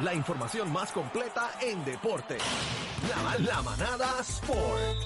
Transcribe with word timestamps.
La 0.00 0.14
información 0.14 0.72
más 0.72 0.92
completa 0.92 1.50
en 1.60 1.84
deporte. 1.84 2.38
La, 3.08 3.38
la 3.38 3.62
manada 3.62 4.20
Sport. 4.20 4.96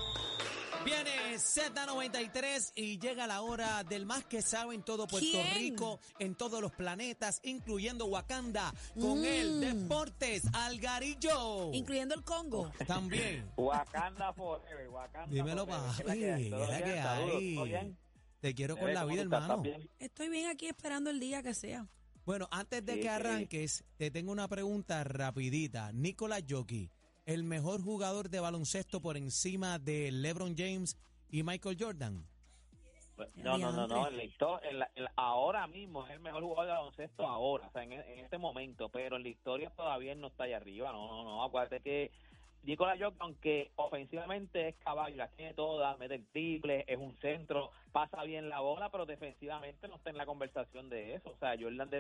Viene 0.85 1.35
Z93 1.37 2.73
y 2.75 2.99
llega 2.99 3.27
la 3.29 3.41
hora 3.43 3.85
del 3.85 4.05
más 4.05 4.25
que 4.25 4.43
sabe 4.43 4.75
en 4.75 4.83
todo 4.83 5.07
Puerto 5.07 5.29
¿Quién? 5.31 5.55
Rico, 5.55 6.01
en 6.19 6.35
todos 6.35 6.61
los 6.61 6.73
planetas, 6.73 7.41
incluyendo 7.45 8.07
Wakanda, 8.07 8.75
con 9.01 9.21
Mm. 9.21 9.25
el 9.25 9.61
Deportes 9.61 10.43
Algarillo. 10.53 11.73
Incluyendo 11.73 12.15
el 12.17 12.25
Congo. 12.25 12.71
También. 12.87 13.49
Wakanda 13.57 14.33
Forever, 14.35 14.89
Wakanda 14.89 15.33
Dímelo, 15.33 15.67
Forever. 15.67 16.05
papi, 16.07 16.19
¿Qué 16.19 16.41
es 16.43 16.51
la 16.51 16.83
que 16.83 17.01
hay? 17.01 17.97
Te 18.41 18.55
quiero 18.55 18.77
con 18.77 18.93
la 18.93 19.01
¿cómo 19.03 19.13
vida, 19.13 19.23
hermano. 19.23 19.63
Estoy 20.01 20.29
bien 20.29 20.49
aquí 20.51 20.67
esperando 20.67 21.11
el 21.11 21.21
día 21.21 21.43
que 21.45 21.55
sea. 21.55 21.87
Bueno, 22.25 22.47
antes 22.51 22.85
de 22.85 22.93
Sí, 22.95 22.99
que 23.01 23.03
sí. 23.05 23.09
arranques, 23.09 23.85
te 23.97 24.11
tengo 24.11 24.31
una 24.33 24.49
pregunta 24.49 25.03
rapidita. 25.05 25.91
Nicolás 25.93 26.45
Jockey, 26.49 26.89
el 27.27 27.43
mejor 27.45 27.83
jugador 27.83 28.29
de 28.31 28.41
baloncesto 28.41 29.01
por 29.01 29.17
encima 29.17 29.79
de 29.79 30.13
LeBron 30.13 30.55
James 30.57 30.97
y 31.29 31.43
Michael 31.43 31.77
Jordan. 31.79 32.25
No, 33.37 33.59
no, 33.59 33.71
no, 33.73 33.87
no. 33.87 33.95
Diantre. 33.95 34.11
En 34.13 34.17
la 34.17 34.25
historia, 34.25 34.71
en 34.71 34.79
la- 34.79 34.91
en 34.95 35.05
la- 35.05 35.13
ahora 35.17 35.67
mismo 35.67 36.05
es 36.07 36.13
el 36.13 36.21
mejor 36.21 36.43
jugador 36.43 36.67
de 36.67 36.73
baloncesto 36.73 37.27
ahora, 37.27 37.69
o 37.69 37.71
sea, 37.73 37.83
en, 37.85 37.93
en 37.93 38.19
este 38.21 38.39
momento, 38.39 38.89
pero 38.89 39.17
en 39.17 39.23
la 39.23 39.29
historia 39.29 39.71
todavía 39.71 40.15
no 40.15 40.29
está 40.29 40.45
allá 40.45 40.57
arriba. 40.57 40.91
No, 40.93 41.07
no, 41.09 41.25
no. 41.25 41.45
Acuérdate 41.45 41.81
que 41.81 42.11
Nicolás 42.63 42.99
Jokic, 43.01 43.21
aunque 43.21 43.71
ofensivamente 43.77 44.69
es 44.69 44.77
caballo, 44.77 45.17
las 45.17 45.35
tiene 45.37 45.55
todas, 45.55 45.99
mete 45.99 46.15
el 46.15 46.27
triple, 46.29 46.85
es 46.87 46.99
un 46.99 47.17
centro, 47.21 47.71
pasa 47.91 48.23
bien 48.23 48.49
la 48.49 48.61
bola, 48.61 48.89
pero 48.91 49.05
defensivamente 49.05 49.89
no 49.89 49.97
está 49.97 50.11
en 50.11 50.17
la 50.17 50.27
conversación 50.27 50.89
de 50.89 51.15
eso. 51.15 51.31
O 51.31 51.37
sea, 51.39 51.57
Jordan, 51.59 51.91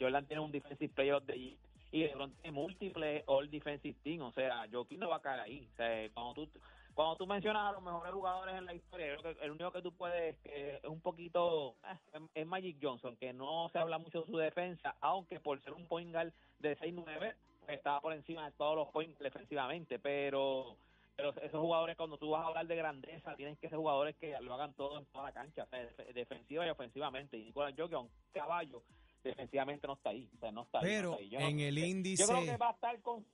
Jordan 0.00 0.26
tiene 0.26 0.42
un 0.42 0.52
defensive 0.52 0.94
player 0.94 1.20
the 1.22 1.38
year 1.38 1.56
y 1.92 2.04
LeBron 2.04 2.32
tiene 2.36 2.52
múltiples 2.52 3.22
all 3.26 3.50
defensive 3.50 3.96
team. 4.02 4.22
O 4.22 4.32
sea, 4.32 4.66
Jokic 4.72 4.98
no 4.98 5.10
va 5.10 5.16
a 5.16 5.22
caer 5.22 5.40
ahí. 5.40 5.68
O 5.72 5.76
sea, 5.76 6.08
cuando 6.14 6.34
tú 6.34 6.48
cuando 6.94 7.16
tú 7.16 7.26
mencionas 7.26 7.70
a 7.70 7.72
los 7.72 7.82
mejores 7.82 8.12
jugadores 8.12 8.54
en 8.54 8.66
la 8.66 8.74
historia, 8.74 9.16
creo 9.16 9.34
que 9.34 9.44
el 9.44 9.50
único 9.52 9.72
que 9.72 9.80
tú 9.80 9.92
puedes, 9.92 10.36
que 10.40 10.76
es 10.76 10.84
un 10.84 11.00
poquito, 11.00 11.76
eh, 12.12 12.20
es 12.34 12.46
Magic 12.46 12.76
Johnson, 12.82 13.16
que 13.16 13.32
no 13.32 13.70
se 13.70 13.78
habla 13.78 13.96
mucho 13.96 14.20
de 14.20 14.26
su 14.26 14.36
defensa, 14.36 14.94
aunque 15.00 15.40
por 15.40 15.58
ser 15.62 15.72
un 15.72 15.86
point 15.86 16.12
guard 16.12 16.34
de 16.58 16.76
6'9", 16.76 17.18
pues, 17.18 17.34
estaba 17.68 18.00
por 18.00 18.12
encima 18.12 18.44
de 18.46 18.52
todos 18.56 18.76
los 18.76 18.88
points 18.88 19.18
defensivamente, 19.18 19.98
pero 19.98 20.76
pero 21.14 21.28
esos 21.42 21.60
jugadores 21.60 21.94
cuando 21.96 22.16
tú 22.16 22.30
vas 22.30 22.42
a 22.42 22.46
hablar 22.48 22.66
de 22.66 22.74
grandeza, 22.74 23.36
tienen 23.36 23.54
que 23.56 23.68
ser 23.68 23.76
jugadores 23.78 24.16
que 24.16 24.34
lo 24.40 24.54
hagan 24.54 24.72
todo 24.74 24.98
en 24.98 25.04
toda 25.06 25.24
la 25.24 25.32
cancha, 25.32 25.64
o 25.64 25.66
sea, 25.68 25.80
def- 25.80 26.14
defensiva 26.14 26.66
y 26.66 26.70
ofensivamente, 26.70 27.36
y 27.36 27.44
Nicolás 27.44 27.74
Jokic, 27.76 27.98
un 27.98 28.10
caballo, 28.32 28.82
defensivamente 29.22 29.86
no 29.86 29.92
está 29.92 30.08
ahí, 30.10 30.28
o 30.34 30.38
sea, 30.38 30.50
no 30.50 30.62
está 30.62 30.78
ahí, 30.78 30.84
no 30.84 30.88
Pero 30.90 31.10
está 31.12 31.22
ahí. 31.22 31.28
Yo 31.28 31.40
no- 31.40 31.48
en 31.48 31.60
el 31.60 31.76
yo 31.76 31.84
índice... 31.84 32.24
creo 32.26 32.40
que 32.44 32.56
va 32.56 32.70
a 32.70 32.72
estar 32.72 33.00
con 33.02 33.26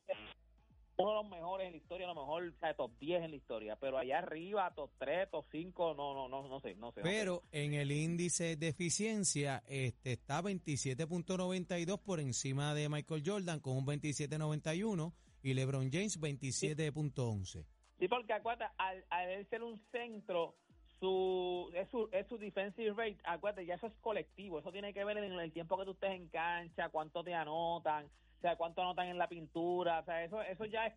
uno 0.99 1.11
de 1.11 1.23
los 1.23 1.31
mejores 1.31 1.67
en 1.67 1.73
la 1.73 1.79
historia, 1.79 2.07
a 2.07 2.15
lo 2.15 2.21
mejor 2.21 2.43
o 2.49 2.59
sea, 2.59 2.75
top 2.75 2.91
10 2.99 3.23
en 3.23 3.31
la 3.31 3.37
historia, 3.37 3.77
pero 3.77 3.99
allá 3.99 4.19
arriba, 4.19 4.73
top 4.75 4.91
3, 4.99 5.31
top 5.31 5.47
5, 5.51 5.95
no, 5.95 6.13
no, 6.13 6.29
no, 6.29 6.49
no 6.49 6.61
sé, 6.61 6.75
no 6.75 6.91
sé. 6.91 7.01
no 7.01 7.03
sé. 7.03 7.03
Pero 7.03 7.43
en 7.53 7.75
el 7.75 7.93
índice 7.93 8.57
de 8.57 8.69
eficiencia 8.69 9.63
este, 9.69 10.13
está 10.13 10.43
27.92 10.43 11.99
por 12.03 12.19
encima 12.19 12.75
de 12.75 12.89
Michael 12.89 13.23
Jordan 13.25 13.61
con 13.61 13.77
un 13.77 13.87
27.91 13.87 15.13
y 15.43 15.55
LeBron 15.55 15.89
James 15.93 16.21
27.11. 16.21 17.65
Sí, 17.99 18.09
porque 18.09 18.33
acuérdate, 18.33 18.73
al, 18.79 19.05
al 19.11 19.29
él 19.31 19.47
ser 19.49 19.63
un 19.63 19.81
centro, 19.93 20.57
su 20.99 21.71
es, 21.75 21.89
su 21.91 22.09
es 22.11 22.27
su 22.27 22.39
defensive 22.39 22.91
rate, 22.91 23.19
acuérdate, 23.23 23.67
ya 23.67 23.75
eso 23.75 23.87
es 23.87 23.93
colectivo, 24.01 24.59
eso 24.59 24.73
tiene 24.73 24.93
que 24.93 25.05
ver 25.05 25.19
en 25.19 25.33
el 25.33 25.53
tiempo 25.53 25.79
que 25.79 25.85
tú 25.85 25.93
estés 25.93 26.11
en 26.11 26.29
cancha, 26.29 26.89
cuánto 26.89 27.23
te 27.23 27.35
anotan, 27.35 28.09
o 28.39 28.41
sea, 28.41 28.57
cuánto 28.57 28.83
anotan 28.83 29.09
en 29.09 29.19
la 29.19 29.29
pintura, 29.29 29.99
o 29.99 30.05
sea, 30.05 30.23
eso 30.23 30.41
eso 30.43 30.65
ya 30.65 30.87
es 30.87 30.95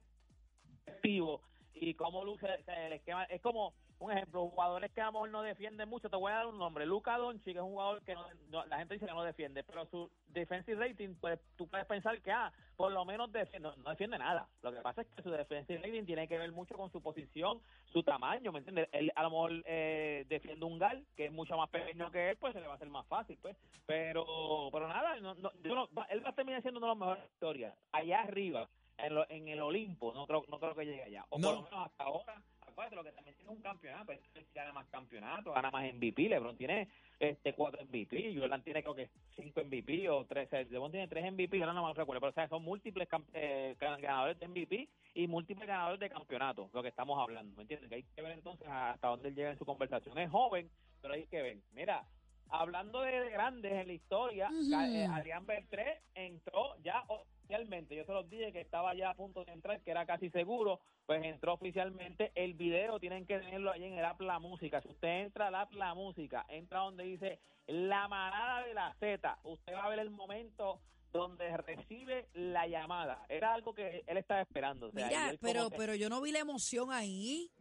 colectivo 0.86 1.42
y 1.74 1.96
cómo 1.96 2.24
luce 2.24 2.48
el 2.68 2.94
esquema, 2.94 3.24
es 3.26 3.42
como 3.42 3.74
un 4.02 4.12
ejemplo, 4.12 4.50
jugadores 4.50 4.92
que 4.92 5.00
a 5.02 5.06
lo 5.06 5.12
mejor 5.12 5.30
no 5.30 5.42
defienden 5.44 5.88
mucho, 5.88 6.10
te 6.10 6.16
voy 6.16 6.32
a 6.32 6.36
dar 6.38 6.48
un 6.48 6.58
nombre, 6.58 6.86
Luca 6.88 7.18
Doncic 7.18 7.56
es 7.56 7.62
un 7.62 7.70
jugador 7.70 8.02
que 8.04 8.16
no, 8.16 8.26
no- 8.50 8.66
la 8.66 8.80
gente 8.80 8.96
dice 8.96 9.06
que 9.06 9.14
no 9.14 9.24
defiende, 9.24 9.64
pero 9.64 9.86
su 9.86 10.10
defensive 10.28 10.88
rating, 10.88 11.14
pues 11.22 11.40
tú 11.56 11.68
puedes 11.68 11.86
pensar 11.86 12.20
que, 12.22 12.32
ah, 12.32 12.52
por 12.76 12.92
lo 12.92 13.06
menos 13.06 13.32
defiende, 13.32 13.70
no, 13.70 13.76
no 13.78 13.90
defiende 13.92 14.18
nada, 14.18 14.48
lo 14.64 14.72
que 14.72 14.80
pasa 14.82 15.02
es 15.02 15.08
que 15.10 15.22
su 15.22 15.30
defensive 15.30 15.78
rating 15.80 16.06
tiene 16.06 16.28
que 16.28 16.38
ver 16.40 16.52
mucho 16.52 16.76
con 16.76 16.92
su 16.92 17.00
posición, 17.02 17.62
su 17.94 18.02
tamaño, 18.02 18.52
¿me 18.52 18.60
entiendes? 18.60 18.90
Él 18.92 19.12
a 19.16 19.22
lo 19.22 19.30
mejor 19.30 19.52
eh, 19.66 20.26
defiende 20.28 20.66
un 20.66 20.80
gal 20.80 21.06
que 21.16 21.26
es 21.26 21.32
mucho 21.32 21.56
más 21.56 21.70
pequeño 21.70 22.10
que 22.10 22.32
él, 22.32 22.38
pues 22.38 22.54
se 22.54 22.60
le 22.60 22.66
va 22.66 22.74
a 22.74 22.76
hacer 22.78 22.90
más 22.90 23.06
fácil, 23.06 23.38
pues, 23.40 23.56
pero 23.86 24.70
pero 24.72 24.88
nada, 24.88 25.16
no, 25.20 25.36
no, 25.36 25.52
yo 25.64 25.76
no- 25.76 25.88
va- 25.96 26.06
él 26.06 26.26
va 26.26 26.30
a 26.30 26.36
terminar 26.36 26.62
siendo 26.64 26.80
uno 26.80 26.88
de 26.88 26.92
los 26.94 26.98
mejores 26.98 27.24
historias, 27.32 27.76
allá 27.92 28.22
arriba, 28.22 28.68
en, 28.98 29.16
lo- 29.16 29.30
en 29.30 29.48
el 29.48 29.62
Olimpo, 29.62 30.14
no 30.14 30.26
creo, 30.28 30.44
no 30.48 30.60
creo 30.60 30.76
que 30.76 30.86
llegue 30.86 31.04
allá, 31.04 31.26
o 31.30 31.38
No. 31.40 31.48
por 31.48 31.56
lo 31.58 31.62
menos 31.64 31.86
hasta 31.88 32.04
ahora, 32.04 32.42
acuérdate 32.72 32.96
lo 32.96 33.04
que 33.04 33.12
también 33.12 33.36
tiene 33.36 33.52
un 33.52 33.62
campeonato, 33.62 34.12
él 34.12 34.20
gana 34.54 34.74
más 34.74 34.88
campeonatos, 34.88 35.54
gana 35.54 35.72
más 35.72 35.94
MVP, 35.94 36.30
LeBron 36.30 36.58
tiene 36.58 36.88
este 37.20 37.54
cuatro 37.54 37.84
MVP, 37.86 38.36
Jordan 38.38 38.64
tiene 38.64 38.82
creo 38.82 38.96
que 38.96 39.10
cinco 39.36 39.62
MVP 39.64 40.10
o 40.10 40.26
tres, 40.26 40.50
LeBron 40.52 40.92
tiene 40.92 41.08
tres 41.08 41.32
MVP, 41.32 41.60
ahora 41.62 41.74
no 41.74 41.88
me 41.88 41.94
recuerdo, 41.94 42.20
pero 42.20 42.32
o 42.32 42.34
sea, 42.34 42.48
son 42.48 42.64
múltiples 42.64 43.08
eh, 43.34 43.76
gan- 43.80 44.02
ganadores 44.02 44.40
de 44.40 44.48
MVP 44.48 44.90
y 45.14 45.28
múltiples 45.28 45.68
ganadores 45.68 46.00
de 46.00 46.10
campeonato, 46.10 46.70
lo 46.74 46.82
que 46.82 46.90
estamos 46.90 47.20
hablando, 47.20 47.56
¿me 47.56 47.64
entiendes? 47.64 47.90
Que 47.90 47.96
hay 47.96 48.04
que 48.04 48.22
ver 48.22 48.32
entonces 48.32 48.68
hasta 48.68 49.08
dónde 49.08 49.32
llega 49.34 49.52
en 49.52 49.58
su 49.58 49.66
conversación. 49.66 50.18
Es 50.18 50.30
joven, 50.32 50.70
pero 51.02 51.14
hay 51.14 51.26
que 51.28 51.42
ver. 51.42 51.58
Mira, 51.74 52.06
hablando 52.52 53.02
de 53.02 53.30
grandes 53.30 53.72
en 53.72 53.88
la 53.88 53.94
historia, 53.94 54.50
eh, 54.52 55.08
Adrián 55.12 55.46
Beltré 55.46 56.02
entró 56.14 56.76
ya 56.84 57.04
oficialmente. 57.08 57.96
Yo 57.96 58.06
se 58.06 58.14
los 58.14 58.30
dije 58.30 58.52
que 58.52 58.62
estaba 58.62 58.94
ya 58.94 59.10
a 59.10 59.16
punto 59.16 59.44
de 59.44 59.54
entrar, 59.54 59.82
que 59.82 59.92
era 59.92 60.06
casi 60.06 60.30
seguro, 60.30 60.80
pues 61.06 61.24
entró 61.24 61.54
oficialmente. 61.54 62.32
El 62.36 62.54
video 62.54 63.00
tienen 63.00 63.26
que 63.26 63.40
tenerlo 63.40 63.72
ahí 63.72 63.84
en 63.86 63.98
el 63.98 64.06
app 64.06 64.22
La 64.22 64.40
Música. 64.40 64.82
Si 64.82 64.90
usted 64.90 65.24
entra 65.24 65.48
al 65.48 65.56
app 65.56 65.74
La 65.74 65.94
Música, 65.94 66.46
entra 66.50 66.80
donde 66.80 67.04
dice 67.04 67.40
La 67.68 68.08
Manada 68.08 68.66
de 68.66 68.74
la 68.74 68.94
Z, 69.00 69.40
usted 69.44 69.74
va 69.74 69.86
a 69.86 69.90
ver 69.90 70.00
el 70.00 70.12
momento 70.12 70.82
donde 71.12 71.58
recibe 71.58 72.30
la 72.34 72.68
llamada. 72.68 73.26
Era 73.28 73.54
algo 73.54 73.74
que 73.74 74.04
él 74.08 74.18
estaba 74.18 74.42
esperando. 74.42 74.88
o 74.88 74.92
sea, 74.92 75.08
Mira, 75.08 75.30
él 75.32 75.40
pero, 75.42 75.70
pero 75.70 75.96
yo 75.96 76.10
no 76.10 76.22
vi 76.22 76.32
la 76.32 76.40
emoción 76.40 76.92
ahí. 76.92 77.52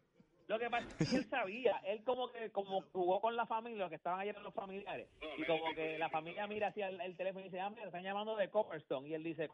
Lo 0.51 0.59
que 0.59 0.69
pasa 0.69 0.87
es 0.99 1.11
que 1.11 1.17
él 1.17 1.31
sabía, 1.31 1.81
él 1.85 2.03
como 2.05 2.31
que 2.33 2.51
como 2.51 2.83
jugó 2.93 3.21
con 3.21 3.37
la 3.37 3.47
familia, 3.47 3.79
los 3.79 3.89
que 3.89 3.97
estaban 3.97 4.21
ayer 4.21 4.37
los 4.41 4.53
familiares, 4.53 5.09
y 5.39 5.45
como 5.45 5.73
que 5.75 5.97
la 5.99 6.09
familia 6.11 6.47
mira 6.47 6.69
hacia 6.69 6.89
el, 6.89 7.01
el 7.01 7.17
teléfono 7.17 7.41
y 7.45 7.49
dice, 7.49 7.61
ah, 7.61 7.71
mira, 7.71 7.87
están 7.87 8.03
llamando 8.03 8.35
de 8.37 8.51
Copperstone, 8.51 9.09
y 9.09 9.15
él 9.15 9.23
dice, 9.23 9.49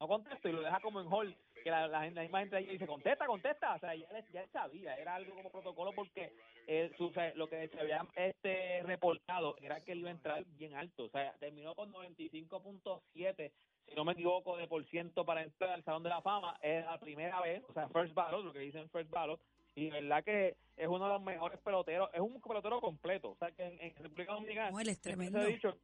no 0.00 0.08
contesto, 0.08 0.48
y 0.48 0.52
lo 0.52 0.62
deja 0.62 0.80
como 0.80 1.00
en 1.00 1.12
hold, 1.12 1.36
que 1.62 1.70
la, 1.70 1.86
la, 1.88 2.00
gente- 2.02 2.16
la 2.16 2.22
misma 2.22 2.40
gente 2.40 2.56
ahí 2.56 2.66
dice, 2.66 2.86
contesta, 2.86 3.26
contesta, 3.26 3.74
o 3.74 3.78
sea, 3.78 3.94
ya 3.94 4.06
él, 4.08 4.24
ya 4.32 4.42
él 4.42 4.48
sabía, 4.50 4.94
era 4.96 5.14
algo 5.14 5.34
como 5.34 5.50
protocolo 5.50 5.92
porque 5.92 6.32
él, 6.66 6.94
su- 6.96 7.12
lo 7.36 7.46
que 7.48 7.68
se 7.68 7.80
había 7.80 8.06
este 8.16 8.82
reportado 8.82 9.56
era 9.60 9.80
que 9.82 9.92
él 9.92 10.00
iba 10.00 10.08
a 10.08 10.12
entrar 10.12 10.44
bien 10.56 10.74
alto, 10.74 11.04
o 11.04 11.08
sea, 11.10 11.32
terminó 11.38 11.74
con 11.74 11.92
95.7 11.92 13.52
si 13.86 13.94
no 13.94 14.04
me 14.04 14.12
equivoco, 14.12 14.56
de 14.56 14.66
por 14.66 14.82
ciento 14.86 15.26
para 15.26 15.42
entrar 15.42 15.68
al 15.70 15.84
Salón 15.84 16.02
de 16.02 16.08
la 16.08 16.22
Fama. 16.22 16.56
Es 16.62 16.86
la 16.86 16.98
primera 16.98 17.38
vez, 17.42 17.62
o 17.68 17.72
sea, 17.74 17.86
first 17.90 18.14
ballot, 18.14 18.42
lo 18.42 18.50
que 18.52 18.60
dicen 18.60 18.88
first 18.88 19.10
ballot. 19.10 19.38
Y 19.76 19.90
verdad 19.90 20.22
que 20.24 20.56
es 20.76 20.88
uno 20.88 21.04
de 21.06 21.12
los 21.14 21.22
mejores 21.22 21.58
peloteros, 21.60 22.08
es 22.14 22.20
un 22.20 22.40
pelotero 22.40 22.80
completo. 22.80 23.30
O 23.30 23.36
sea, 23.36 23.50
que 23.52 23.64
en, 23.64 23.80
en 23.80 23.94
República 23.96 24.32
Dominicana 24.32 24.70
No, 24.70 24.80
él 24.80 24.88
es 24.88 25.00
tremendo. 25.00 25.38
se 25.40 25.44
ha 25.44 25.48
dicho 25.48 25.76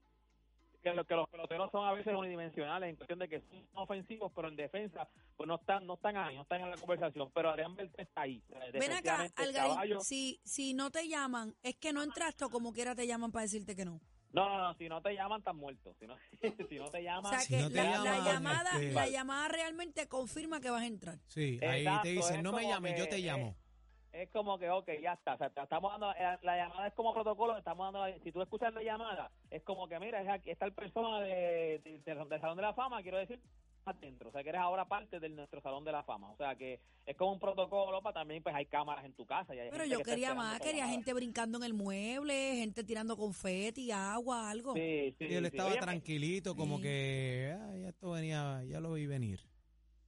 que, 0.82 0.94
lo- 0.94 1.04
que 1.04 1.14
los 1.14 1.28
peloteros 1.28 1.70
son 1.72 1.86
a 1.86 1.92
veces 1.92 2.14
unidimensionales 2.14 2.88
en 2.90 2.96
cuestión 2.96 3.18
de 3.18 3.28
que 3.28 3.40
son 3.40 3.66
ofensivos, 3.74 4.32
pero 4.34 4.48
en 4.48 4.56
defensa 4.56 5.08
pues 5.36 5.46
no 5.48 5.56
están 5.56 5.86
no 5.86 5.94
están 5.94 6.16
ahí, 6.16 6.36
no 6.36 6.42
están 6.42 6.60
en 6.62 6.70
la 6.70 6.76
conversación. 6.76 7.30
Pero 7.34 7.50
Adrián 7.50 7.74
Beltré 7.74 8.04
está 8.04 8.22
ahí. 8.22 8.42
Ven 8.72 8.92
acá, 8.92 9.26
Algarín, 9.36 9.72
caballo. 9.74 10.00
si, 10.00 10.40
si 10.44 10.72
no 10.74 10.90
te 10.90 11.08
llaman, 11.08 11.54
es 11.62 11.74
que 11.76 11.92
no 11.92 12.02
entraste 12.02 12.44
o 12.44 12.50
como 12.50 12.72
quiera 12.72 12.94
te 12.94 13.06
llaman 13.06 13.32
para 13.32 13.42
decirte 13.42 13.74
que 13.74 13.84
no. 13.84 14.00
No, 14.32 14.48
no, 14.48 14.58
no, 14.58 14.74
si 14.74 14.88
no 14.88 15.02
te 15.02 15.12
llaman, 15.12 15.40
están 15.40 15.56
muertos. 15.56 15.96
Si 15.98 16.06
no, 16.06 16.14
si 16.68 16.78
no 16.78 16.88
te 16.90 16.98
O 16.98 17.02
llaman, 17.02 17.32
sea 17.32 17.40
Si 17.40 17.48
que 17.56 17.60
no 17.62 17.68
te 17.68 17.74
la, 17.74 18.18
llamada, 18.24 18.70
este- 18.74 18.92
la 18.92 19.08
llamada 19.08 19.48
realmente 19.48 20.06
confirma 20.06 20.60
que 20.60 20.70
vas 20.70 20.82
a 20.82 20.86
entrar. 20.86 21.18
Sí, 21.26 21.58
ahí 21.62 21.80
Exacto, 21.80 22.02
te 22.04 22.08
dicen, 22.10 22.42
no 22.44 22.52
me 22.52 22.62
llames, 22.62 22.96
yo 22.96 23.08
te 23.08 23.16
eh, 23.16 23.20
llamo. 23.22 23.56
Es 24.12 24.28
como 24.30 24.58
que, 24.58 24.68
ok, 24.70 24.88
ya 25.02 25.12
está. 25.14 25.34
O 25.34 25.38
sea, 25.38 25.46
estamos 25.62 25.92
dando, 25.92 26.10
eh, 26.12 26.38
la 26.42 26.56
llamada 26.56 26.86
es 26.88 26.94
como 26.94 27.12
protocolo, 27.14 27.56
estamos 27.56 27.92
dando, 27.92 28.18
si 28.22 28.32
tú 28.32 28.42
escuchas 28.42 28.72
la 28.74 28.82
llamada, 28.82 29.30
es 29.50 29.62
como 29.62 29.88
que, 29.88 29.98
mira, 30.00 30.20
es 30.22 30.28
aquí, 30.28 30.50
está 30.50 30.64
el 30.66 30.72
persona 30.72 31.20
de, 31.20 31.80
de- 31.84 31.98
de- 32.04 32.14
del 32.24 32.40
Salón 32.40 32.56
de 32.56 32.62
la 32.62 32.74
Fama, 32.74 33.02
quiero 33.02 33.18
decir, 33.18 33.40
adentro. 33.84 34.28
O 34.28 34.32
sea, 34.32 34.42
que 34.42 34.50
eres 34.50 34.60
ahora 34.60 34.84
parte 34.86 35.20
de 35.20 35.28
nuestro 35.30 35.60
Salón 35.62 35.84
de 35.84 35.92
la 35.92 36.02
Fama. 36.02 36.30
O 36.32 36.36
sea, 36.36 36.54
que 36.54 36.80
es 37.06 37.16
como 37.16 37.32
un 37.32 37.38
protocolo 37.40 38.02
para 38.02 38.14
también, 38.14 38.42
pues 38.42 38.54
hay 38.54 38.66
cámaras 38.66 39.04
en 39.04 39.12
tu 39.14 39.24
casa. 39.26 39.54
Y 39.54 39.58
hay 39.58 39.70
Pero 39.70 39.84
yo 39.86 39.98
que 39.98 40.04
quería 40.04 40.34
más, 40.34 40.58
quería 40.60 40.80
llamada. 40.82 40.92
gente 40.92 41.14
brincando 41.14 41.58
en 41.58 41.64
el 41.64 41.72
mueble, 41.74 42.56
gente 42.56 42.84
tirando 42.84 43.16
confeti, 43.16 43.90
agua, 43.90 44.50
algo. 44.50 44.74
Sí, 44.74 45.14
sí, 45.18 45.24
Y 45.30 45.34
él 45.34 45.44
sí. 45.44 45.56
estaba 45.56 45.72
tranquilito, 45.76 46.54
como 46.54 46.76
Sí. 46.76 46.82
que 46.82 47.56
ah, 47.58 47.76
ya 47.76 47.88
esto 47.88 48.10
venía, 48.10 48.62
ya 48.64 48.80
lo 48.80 48.92
vi 48.92 49.06
venir. 49.06 49.40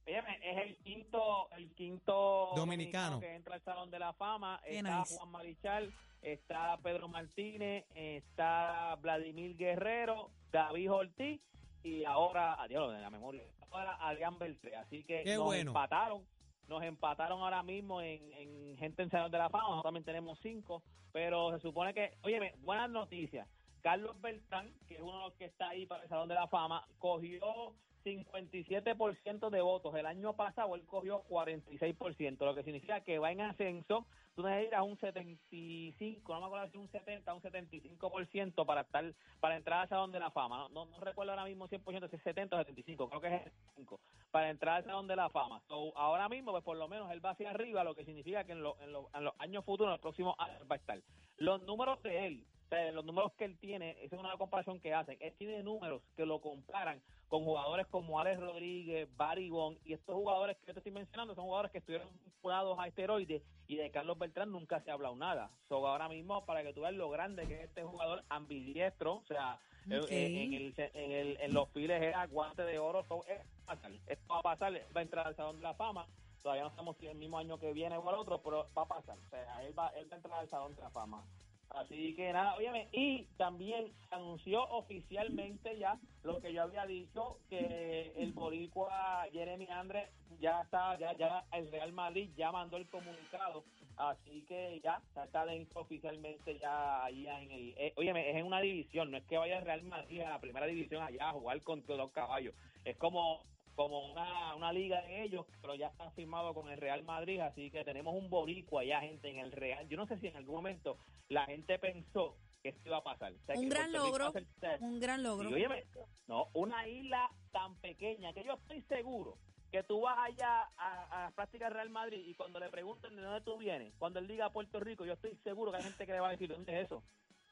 Óyeme, 0.05 0.39
es 0.41 0.57
el 0.57 0.77
quinto, 0.77 1.49
el 1.51 1.71
quinto 1.73 2.51
Dominicano. 2.55 3.19
que 3.19 3.35
entra 3.35 3.55
al 3.55 3.61
Salón 3.61 3.89
de 3.91 3.99
la 3.99 4.13
Fama. 4.13 4.59
Qué 4.65 4.77
está 4.77 4.99
nice. 4.99 5.17
Juan 5.17 5.31
Marichal, 5.31 5.93
está 6.21 6.77
Pedro 6.83 7.07
Martínez, 7.07 7.85
está 7.95 8.95
Vladimir 9.01 9.55
Guerrero, 9.57 10.29
David 10.51 10.91
Ortiz 10.91 11.41
y 11.83 12.05
ahora, 12.05 12.53
adiós, 12.61 12.93
de 12.93 13.01
la 13.01 13.09
memoria, 13.09 13.43
ahora 13.71 13.97
Adrián 13.99 14.37
Beltré. 14.39 14.75
Así 14.75 15.03
que 15.03 15.23
Qué 15.23 15.35
nos 15.35 15.45
bueno. 15.45 15.71
empataron. 15.71 16.25
Nos 16.67 16.81
empataron 16.83 17.41
ahora 17.41 17.61
mismo 17.61 18.01
en, 18.01 18.31
en 18.33 18.77
gente 18.77 19.03
en 19.03 19.09
Salón 19.09 19.31
de 19.31 19.37
la 19.37 19.49
Fama. 19.49 19.63
Nosotros 19.63 19.83
también 19.83 20.05
tenemos 20.05 20.39
cinco. 20.41 20.81
Pero 21.11 21.51
se 21.51 21.59
supone 21.59 21.93
que, 21.93 22.17
oye, 22.23 22.53
buenas 22.59 22.89
noticias. 22.89 23.47
Carlos 23.83 24.19
Beltrán, 24.21 24.73
que 24.87 24.95
es 24.95 25.01
uno 25.01 25.17
de 25.19 25.23
los 25.25 25.33
que 25.33 25.45
está 25.45 25.69
ahí 25.69 25.85
para 25.85 26.03
el 26.03 26.09
Salón 26.09 26.29
de 26.29 26.35
la 26.35 26.47
Fama, 26.47 26.87
cogió 26.99 27.75
57% 28.05 29.49
de 29.49 29.61
votos. 29.61 29.93
El 29.95 30.05
año 30.05 30.35
pasado 30.35 30.75
él 30.75 30.85
cogió 30.85 31.23
46%, 31.29 32.37
lo 32.45 32.55
que 32.55 32.63
significa 32.63 33.01
que 33.01 33.19
va 33.19 33.31
en 33.31 33.41
ascenso. 33.41 34.05
Tú 34.35 34.41
necesitas 34.41 34.81
un 34.83 34.97
75, 34.97 36.33
no 36.33 36.39
me 36.39 36.45
acuerdo 36.47 36.71
si 36.71 36.77
un 36.77 36.89
70, 36.89 37.33
un 37.35 37.41
75% 37.41 38.65
para 38.65 38.81
estar 38.81 39.13
para 39.39 39.57
entrar 39.57 39.81
al 39.81 39.89
Salón 39.89 40.11
de 40.11 40.19
la 40.19 40.31
Fama. 40.31 40.67
No, 40.71 40.87
recuerdo 41.01 41.33
ahora 41.33 41.45
mismo 41.45 41.67
100% 41.67 42.09
si 42.09 42.15
es 42.15 42.23
70 42.23 42.55
o 42.55 42.59
75, 42.59 43.09
creo 43.09 43.21
que 43.21 43.27
es 43.27 43.43
75, 43.43 43.99
para 44.31 44.49
entrar 44.49 44.77
al 44.77 44.85
Salón 44.85 45.07
de 45.07 45.15
la 45.15 45.29
Fama. 45.29 45.61
So, 45.67 45.95
ahora 45.95 46.27
mismo, 46.29 46.51
pues 46.51 46.63
por 46.63 46.77
lo 46.77 46.87
menos 46.87 47.11
él 47.11 47.23
va 47.23 47.31
hacia 47.31 47.51
arriba, 47.51 47.83
lo 47.83 47.93
que 47.93 48.05
significa 48.05 48.43
que 48.43 48.53
en, 48.53 48.59
en, 48.59 48.91
lo- 48.93 49.09
en 49.13 49.23
los 49.23 49.33
años 49.37 49.63
futuros, 49.65 49.89
en 49.89 49.91
los 49.91 50.01
próximos 50.01 50.33
años 50.39 50.63
va 50.69 50.75
a 50.75 50.79
estar. 50.79 50.99
Los 51.37 51.61
números 51.63 52.01
de 52.01 52.25
él, 52.25 52.47
sea, 52.73 52.91
los 52.91 53.05
números 53.05 53.31
que 53.33 53.45
él 53.45 53.57
tiene, 53.57 53.91
esa 54.03 54.15
es 54.15 54.19
una 54.19 54.37
comparación 54.37 54.79
que 54.79 54.93
hacen. 54.93 55.17
Él 55.19 55.33
tiene 55.37 55.63
números 55.63 56.01
que 56.15 56.25
lo 56.25 56.39
comparan 56.41 57.01
con 57.27 57.43
jugadores 57.43 57.87
como 57.87 58.19
Alex 58.19 58.39
Rodríguez, 58.39 59.09
Barry 59.17 59.49
Bond, 59.49 59.79
y 59.85 59.93
estos 59.93 60.15
jugadores 60.15 60.55
que 60.57 60.67
yo 60.67 60.73
te 60.73 60.79
estoy 60.79 60.91
mencionando 60.91 61.33
son 61.33 61.45
jugadores 61.45 61.71
que 61.71 61.79
estuvieron 61.79 62.07
vinculados 62.23 62.77
a 62.77 62.87
esteroides 62.87 63.41
y 63.67 63.75
de 63.75 63.89
Carlos 63.89 64.19
Beltrán 64.19 64.51
nunca 64.51 64.81
se 64.81 64.91
ha 64.91 64.93
hablado 64.93 65.15
nada. 65.15 65.49
So, 65.67 65.87
ahora 65.87 66.07
mismo, 66.09 66.45
para 66.45 66.63
que 66.63 66.73
tú 66.73 66.81
veas 66.81 66.93
lo 66.93 67.09
grande 67.09 67.47
que 67.47 67.55
es 67.55 67.63
este 67.69 67.83
jugador 67.83 68.23
ambidiestro, 68.29 69.15
o 69.15 69.25
sea, 69.25 69.59
en, 69.85 70.53
el, 70.53 70.73
en, 70.77 71.11
el, 71.11 71.37
en 71.41 71.53
los 71.53 71.69
files 71.69 72.01
era 72.01 72.25
guante 72.27 72.63
de 72.63 72.77
oro, 72.77 73.03
so, 73.05 73.25
es 73.25 73.39
pasar. 73.65 73.91
esto 74.05 74.33
va 74.33 74.39
a 74.39 74.43
pasar, 74.43 74.73
va 74.95 74.99
a 74.99 75.03
entrar 75.03 75.27
al 75.27 75.35
Salón 75.35 75.57
de 75.57 75.63
la 75.63 75.73
Fama. 75.73 76.07
Todavía 76.41 76.65
no 76.65 76.69
sabemos 76.71 76.97
si 76.97 77.07
el 77.07 77.17
mismo 77.17 77.37
año 77.37 77.57
que 77.57 77.71
viene 77.71 77.97
o 77.97 78.09
el 78.09 78.15
otro, 78.15 78.41
pero 78.43 78.67
va 78.77 78.81
a 78.83 78.87
pasar. 78.87 79.17
O 79.17 79.29
sea, 79.29 79.63
él 79.63 79.77
va, 79.77 79.87
él 79.95 80.07
va 80.11 80.13
a 80.13 80.17
entrar 80.17 80.39
al 80.39 80.49
Salón 80.49 80.75
de 80.75 80.81
la 80.81 80.89
Fama. 80.89 81.25
Así 81.73 82.13
que 82.15 82.31
nada, 82.31 82.55
óyeme, 82.55 82.87
y 82.91 83.23
también 83.35 83.91
anunció 84.11 84.63
oficialmente 84.69 85.77
ya 85.79 85.99
lo 86.23 86.39
que 86.39 86.53
yo 86.53 86.61
había 86.61 86.85
dicho, 86.85 87.39
que 87.49 88.13
el 88.15 88.31
boricua 88.31 89.25
Jeremy 89.31 89.67
Andrés 89.71 90.07
ya 90.39 90.61
está, 90.61 90.97
ya, 90.99 91.13
ya 91.17 91.43
el 91.51 91.71
Real 91.71 91.91
Madrid 91.91 92.29
ya 92.37 92.51
mandó 92.51 92.77
el 92.77 92.87
comunicado, 92.89 93.63
así 93.97 94.45
que 94.47 94.81
ya 94.83 95.01
ya 95.15 95.23
está 95.23 95.45
dentro 95.47 95.81
oficialmente 95.81 96.59
ya 96.59 97.05
allá 97.05 97.41
en 97.41 97.51
el, 97.51 97.73
eh, 97.75 97.93
óyeme, 97.97 98.29
es 98.29 98.35
en 98.35 98.45
una 98.45 98.61
división, 98.61 99.09
no 99.09 99.17
es 99.17 99.23
que 99.23 99.37
vaya 99.39 99.57
el 99.57 99.65
Real 99.65 99.83
Madrid 99.83 100.21
a 100.21 100.29
la 100.29 100.41
primera 100.41 100.67
división 100.67 101.01
allá 101.01 101.29
a 101.29 101.33
jugar 101.33 101.59
contra 101.63 101.95
los 101.95 102.11
caballos, 102.11 102.53
es 102.85 102.95
como 102.97 103.41
como 103.75 104.11
una, 104.11 104.55
una 104.55 104.71
liga 104.71 105.01
de 105.01 105.23
ellos, 105.23 105.45
pero 105.61 105.75
ya 105.75 105.87
está 105.87 106.11
firmado 106.11 106.53
con 106.53 106.69
el 106.69 106.77
Real 106.77 107.03
Madrid, 107.03 107.39
así 107.39 107.71
que 107.71 107.83
tenemos 107.83 108.13
un 108.15 108.29
boricua 108.29 108.83
ya, 108.83 109.01
gente, 109.01 109.29
en 109.29 109.39
el 109.39 109.51
Real. 109.51 109.87
Yo 109.87 109.97
no 109.97 110.05
sé 110.07 110.17
si 110.19 110.27
en 110.27 110.35
algún 110.35 110.55
momento 110.55 110.97
la 111.29 111.45
gente 111.45 111.79
pensó 111.79 112.37
que 112.61 112.69
esto 112.69 112.81
iba 112.85 112.97
a 112.97 113.03
pasar. 113.03 113.33
O 113.33 113.43
sea, 113.43 113.55
Un 113.57 113.69
gran 113.69 113.91
logro, 113.91 114.31
Un 114.79 114.99
gran 114.99 115.23
logro. 115.23 115.49
y 115.49 115.53
óyeme, 115.53 115.85
no, 116.27 116.47
una 116.53 116.87
isla 116.87 117.29
tan 117.51 117.75
pequeña 117.77 118.33
que 118.33 118.43
yo 118.43 118.53
estoy 118.53 118.81
seguro 118.83 119.37
que 119.71 119.81
tú 119.83 120.01
vas 120.01 120.17
allá 120.19 120.69
a, 120.77 121.03
a 121.09 121.23
las 121.23 121.33
prácticas 121.33 121.73
Real 121.73 121.89
Madrid 121.89 122.23
y 122.27 122.35
cuando 122.35 122.59
le 122.59 122.69
pregunten 122.69 123.15
de 123.15 123.21
dónde 123.23 123.41
tú 123.41 123.57
vienes, 123.57 123.91
cuando 123.97 124.19
él 124.19 124.27
diga 124.27 124.51
Puerto 124.51 124.79
Rico, 124.79 125.03
yo 125.03 125.13
estoy 125.13 125.35
seguro 125.43 125.71
que 125.71 125.77
hay 125.77 125.83
gente 125.83 126.05
que 126.05 126.11
le 126.13 126.19
va 126.19 126.27
a 126.27 126.31
decir, 126.31 126.47
¿dónde 126.47 126.79
es 126.79 126.85
eso? 126.85 127.03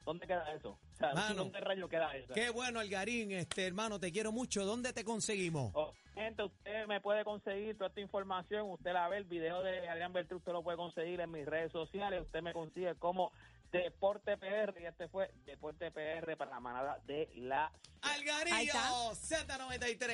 ¿Dónde 0.06 0.26
queda 0.28 0.52
eso? 0.54 0.80
O 0.94 0.96
sea, 0.96 1.14
Mano, 1.14 1.36
¿dónde 1.44 1.60
rayo 1.60 1.88
queda 1.90 2.16
eso? 2.16 2.34
Qué 2.34 2.50
bueno, 2.50 2.80
Algarín, 2.80 3.32
este 3.32 3.68
hermano, 3.68 4.00
te 4.00 4.12
quiero 4.12 4.32
mucho. 4.32 4.66
¿Dónde 4.66 4.94
te 4.94 5.04
conseguimos? 5.04 5.72
Oh, 5.76 5.94
gente, 6.22 6.44
usted 6.44 6.88
me 6.88 7.02
puede 7.02 7.24
conseguir 7.24 7.78
toda 7.78 7.90
esta 7.90 8.02
información, 8.02 8.70
usted 8.70 8.94
la 8.94 9.08
ve, 9.10 9.18
el 9.18 9.24
video 9.24 9.62
de 9.62 9.88
Adrián 9.88 10.14
Beltrán, 10.14 10.38
usted 10.38 10.52
lo 10.52 10.64
puede 10.64 10.78
conseguir 10.78 11.20
en 11.20 11.32
mis 11.32 11.46
redes 11.46 11.72
sociales, 11.72 12.22
usted 12.22 12.42
me 12.42 12.54
consigue 12.54 12.96
como 12.96 13.32
Deporte 13.72 14.38
PR 14.38 14.80
y 14.80 14.86
este 14.86 15.08
fue 15.08 15.32
Deporte 15.46 15.92
PR 15.92 16.36
para 16.38 16.52
la 16.52 16.60
manada 16.60 17.00
de 17.08 17.30
la 17.36 17.72
Algarillo 18.02 18.58
está. 18.58 19.58
Z93. 19.58 20.08